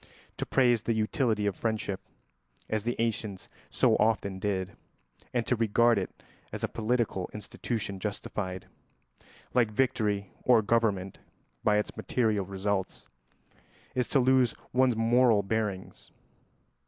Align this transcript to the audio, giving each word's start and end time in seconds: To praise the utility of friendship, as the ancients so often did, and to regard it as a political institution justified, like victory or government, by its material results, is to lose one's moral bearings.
To 0.37 0.47
praise 0.47 0.81
the 0.81 0.95
utility 0.95 1.45
of 1.45 1.55
friendship, 1.55 2.01
as 2.67 2.81
the 2.81 2.95
ancients 2.97 3.49
so 3.69 3.95
often 3.97 4.39
did, 4.39 4.75
and 5.31 5.45
to 5.45 5.55
regard 5.55 5.99
it 5.99 6.23
as 6.51 6.63
a 6.63 6.67
political 6.67 7.29
institution 7.35 7.99
justified, 7.99 8.65
like 9.53 9.69
victory 9.69 10.31
or 10.43 10.63
government, 10.63 11.19
by 11.63 11.77
its 11.77 11.95
material 11.95 12.47
results, 12.47 13.07
is 13.93 14.07
to 14.07 14.19
lose 14.19 14.55
one's 14.73 14.95
moral 14.95 15.43
bearings. 15.43 16.09